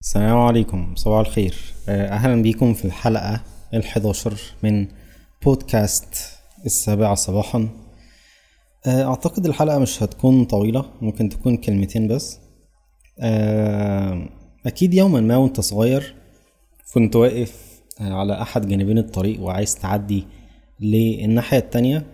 [0.00, 1.54] السلام عليكم صباح الخير.
[1.88, 3.40] آه، أهلا بيكم في الحلقة
[3.74, 4.86] ال11 من
[5.44, 6.14] بودكاست
[6.66, 7.68] السابعة صباحا.
[8.86, 12.38] آه، أعتقد الحلقة مش هتكون طويلة ممكن تكون كلمتين بس.
[13.20, 14.28] آه،
[14.66, 16.14] أكيد يوما ما وأنت صغير
[16.94, 20.26] كنت واقف على أحد جانبين الطريق وعايز تعدي
[20.80, 22.06] للناحية التانية.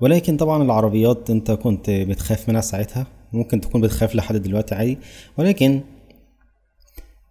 [0.00, 4.98] ولكن طبعا العربيات أنت كنت بتخاف منها ساعتها ممكن تكون بتخاف لحد دلوقتي عادي.
[5.38, 5.80] ولكن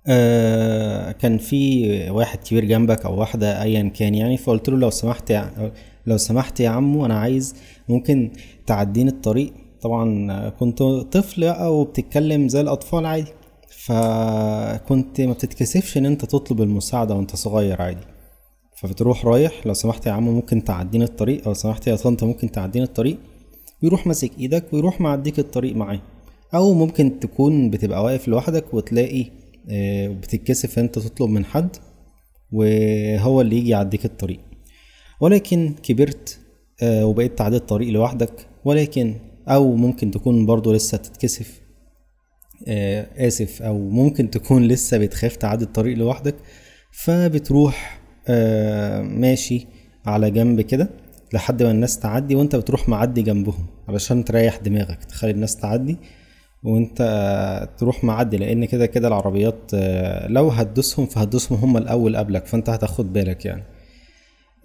[0.07, 5.29] آه كان في واحد كبير جنبك أو واحدة ايا كان يعني فقلت له لو سمحت
[5.29, 5.71] يا
[6.05, 7.55] لو سمحت يا عمو أنا عايز
[7.89, 8.31] ممكن
[8.65, 9.54] تعديني الطريق.
[9.81, 13.31] طبعا كنت طفل أو بتتكلم زي الأطفال عادي
[13.69, 18.04] فكنت ما بتتكسفش إن أنت تطلب المساعدة وأنت صغير عادي.
[18.75, 22.86] فبتروح رايح لو سمحت يا عمو ممكن تعديني الطريق أو سمحت يا طنط ممكن تعديني
[22.86, 23.17] الطريق.
[23.83, 26.00] ويروح ماسك إيدك ويروح معديك الطريق معاه.
[26.54, 29.25] أو ممكن تكون بتبقى واقف لوحدك وتلاقي
[29.69, 31.75] آه، بتتكسف أنت تطلب من حد
[32.52, 34.39] وهو اللي يجي يعديك الطريق.
[35.22, 36.39] ولكن كبرت
[36.83, 39.16] آه، وبقيت تعدي الطريق لوحدك ولكن
[39.47, 41.61] أو ممكن تكون برضو لسه تتكسف
[42.67, 46.36] آه، آسف أو ممكن تكون لسه بتخاف تعدي الطريق لوحدك
[46.92, 48.00] فبتروح
[49.02, 49.67] ماشي
[50.05, 50.89] على جنب كده
[51.33, 55.98] لحد ما الناس تعدي وأنت بتروح معدي جنبهم علشان تريح دماغك تخلي الناس تعدي
[56.64, 62.70] وانت تروح معدي لأن كده كده العربيات آه، لو هتدوسهم فهتدوسهم هم الأول قبلك فانت
[62.70, 63.64] هتاخد بالك يعني.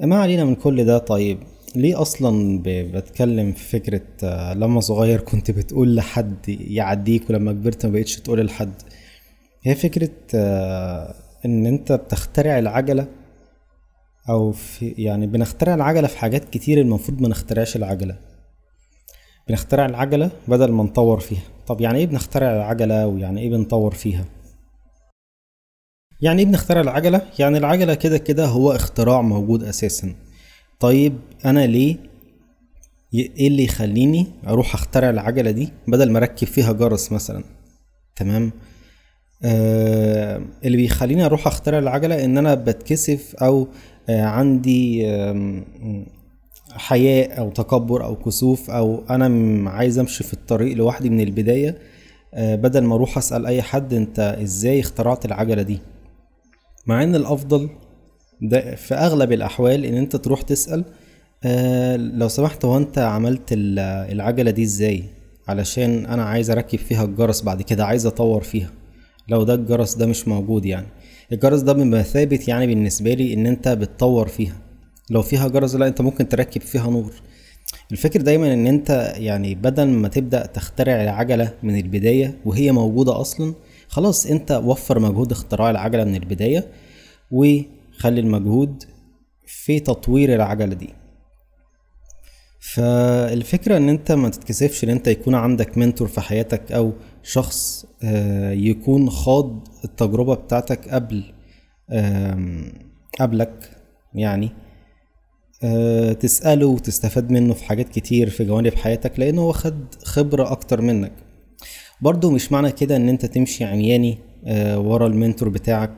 [0.00, 0.98] ما علينا من كل ده.
[0.98, 1.38] طيب
[1.76, 7.92] ليه أصلا بتكلم في فكرة آه، لما صغير كنت بتقول لحد يعديك ولما كبرت ما
[7.92, 8.72] بقتش تقول لحد؟
[9.62, 13.06] هي فكرة آه، إن أنت بتخترع العجلة
[14.28, 18.16] أو في يعني بنخترع العجلة في حاجات كتير المفروض ما نخترعش العجلة.
[19.48, 21.42] بنخترع العجلة بدل ما نطور فيها.
[21.66, 24.24] طب يعني إيه بنخترع العجلة ويعني إيه بنطور فيها؟
[26.22, 30.14] يعني إيه بنخترع العجلة؟ يعني العجلة كده كده هو اختراع موجود أساسا.
[30.80, 31.96] طيب أنا ليه
[33.14, 37.44] إيه اللي يخليني أروح أخترع العجلة دي بدل ما أركب فيها جرس مثلا؟
[38.16, 38.52] تمام؟
[39.44, 43.68] آه اللي بيخليني أروح أخترع العجلة إن أنا بتكسف أو
[44.08, 45.06] آه عندي
[46.78, 51.78] حياء أو تكبر أو كسوف أو أنا عايز أمشي في الطريق لوحدي من البداية
[52.34, 55.78] آه، بدل ما أروح أسأل أي حد أنت إزاي اخترعت العجلة دي؟
[56.86, 57.68] مع إن الأفضل
[58.42, 60.84] ده في أغلب الأحوال إن أنت تروح تسأل
[61.44, 65.04] آه لو سمحت هو أنت عملت العجلة دي إزاي؟
[65.48, 68.70] علشان أنا عايز أركب فيها الجرس بعد كده عايز أطور فيها.
[69.28, 70.86] لو ده الجرس ده مش موجود يعني.
[71.32, 74.56] الجرس ده بمثابه يعني بالنسبة لي إن أنت بتطور فيها.
[75.10, 77.12] لو فيها جرس لا انت ممكن تركب فيها نور.
[77.92, 83.54] الفكر دايما إن أنت يعني بدل ما تبدأ تخترع العجلة من البداية وهي موجودة أصلا
[83.88, 86.66] خلاص أنت وفر مجهود اختراع العجلة من البداية
[87.30, 88.84] وخلي المجهود
[89.46, 90.88] في تطوير العجلة دي.
[92.60, 96.92] فالفكرة إن أنت ما تتكسفش إن أنت يكون عندك منتور في حياتك أو
[97.22, 101.24] شخص آه، يكون خاض التجربة بتاعتك قبل
[103.20, 103.70] قبلك
[104.14, 104.50] يعني.
[106.20, 111.12] تسأله وتستفاد منه في حاجات كتير في جوانب حياتك لأنه هو خد خبرة أكتر منك.
[112.00, 115.92] برضو مش معنى كده إن أنت تمشي عمياني آه، ورا المنتور بتاعك.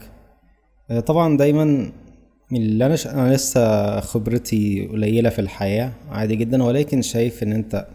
[0.91, 1.93] آه، طبعا دايما
[2.53, 3.07] اللي أنا, ش...
[3.07, 7.87] أنا لسه خبرتي قليلة في الحياة عادي جدا ولكن شايف إن أنت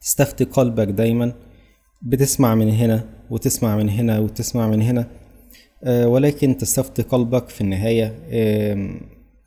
[0.00, 1.32] تستفتي قلبك دايما.
[2.02, 5.06] بتسمع من هنا وتسمع من هنا وتسمع من هنا
[5.86, 8.14] ولكن تستفتي قلبك في النهاية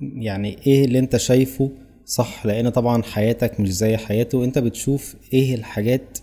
[0.02, 1.72] يعني إيه اللي أنت شايفه
[2.06, 4.44] صح؟ لأن طبعا حياتك مش زي حياته.
[4.44, 6.18] أنت بتشوف إيه الحاجات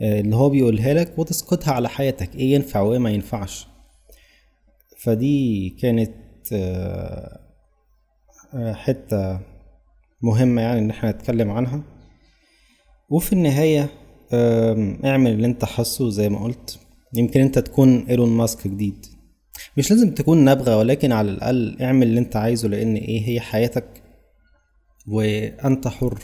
[0.00, 2.36] آه، اللي هو بيقولها لك وتسقطها على حياتك.
[2.36, 3.66] إيه ينفع وإيه ما ينفعش.
[4.98, 6.12] فدي كانت
[6.52, 7.40] آه،
[8.54, 9.40] آه، حتة
[10.22, 11.82] مهمة يعني إن إحنا نتكلم عنها.
[13.10, 13.88] وفي النهاية
[15.04, 16.78] اعمل اللي أنت حاسه زي ما قلت.
[17.14, 19.06] يمكن أنت تكون إيلون ماسك جديد.
[19.78, 24.02] مش لازم تكون نابغة ولكن على الأقل اعمل اللي انت عايزه لأن إيه هي حياتك
[25.08, 26.18] وأنت حر.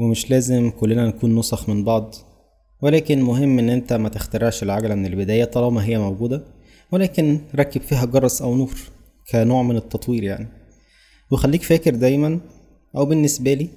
[0.00, 2.14] ومش لازم كلنا نكون نسخ من بعض.
[2.82, 6.44] ولكن مهم إن انت ما تخترعش العجلة من البداية طالما هي موجودة.
[6.92, 8.74] ولكن ركب فيها جرس أو نور
[9.30, 10.48] كنوع من التطوير يعني.
[11.30, 12.40] وخليك فاكر دايما
[12.96, 13.68] أو بالنسبة لي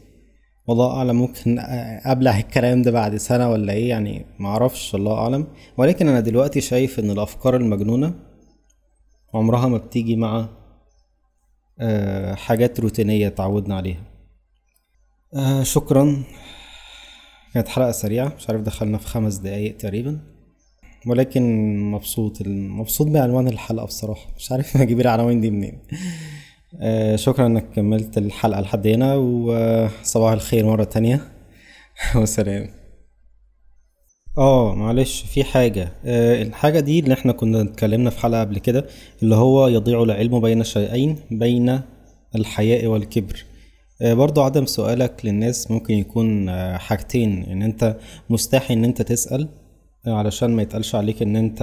[0.67, 1.59] والله أعلم ممكن
[2.05, 5.47] ابلع الكلام ده بعد سنة ولا إيه يعني معرفش الله أعلم.
[5.77, 8.13] ولكن أنا دلوقتي شايف إن الأفكار المجنونة
[9.33, 10.49] عمرها ما بتيجي مع
[11.79, 14.03] آه، حاجات روتينية تعودنا عليها.
[15.35, 16.23] آه، شكرا.
[17.53, 20.19] كانت حلقة سريعة مش عارف دخلنا في خمس دقايق تقريبا.
[21.07, 24.27] ولكن مبسوط مبسوط بعنوان الحلقة بصراحة.
[24.37, 25.79] مش عارف أجيب العناوين دي منين.
[25.91, 25.95] آه
[27.15, 31.21] شكرا إنك كملت الحلقة لحد هنا وصباح الخير مرة تانية.
[32.15, 32.69] وسلام.
[34.37, 35.91] آه معلش في حاجة.
[36.05, 38.85] آه الحاجة دي اللي إحنا كنا اتكلمنا في حلقة قبل كده
[39.23, 41.81] اللي هو يضيع العلم بين شيئين بين
[42.35, 43.45] الحياء والكبر.
[44.01, 47.43] آه برضو عدم سؤالك للناس ممكن يكون آه حاجتين.
[47.43, 47.97] إن أنت
[48.29, 49.49] مستحي إن أنت تسأل
[50.07, 51.61] علشان ما يتقالش عليك إن أنت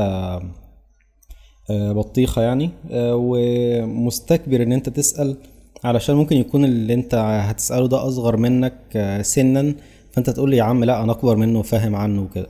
[1.71, 2.71] آه، بطيخة يعني.
[2.91, 5.37] آه، ومستكبر إن أنت تسأل
[5.85, 9.75] علشان ممكن يكون اللي أنت هتسأله ده أصغر منك آه، سنا
[10.13, 12.47] فأنت تقول لي يا عم لا أنا أكبر منه وفاهم عنه وكده.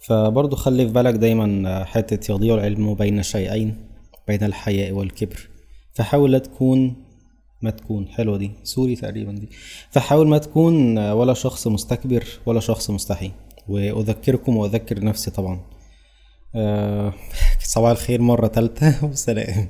[0.00, 3.76] فبرضه خلي في بالك دايما حتة يضيع العلم بين شيئين
[4.28, 5.48] بين الحياء والكبر.
[5.94, 6.94] فحاول لا تكون
[7.62, 9.48] ما تكون حلوة دي سوري تقريبا دي.
[9.90, 13.30] فحاول ما تكون ولا شخص مستكبر ولا شخص مستحي.
[13.68, 15.60] وأذكركم وأذكر نفسي طبعا.
[17.62, 19.68] صباح الخير مرة تالتة وسلام.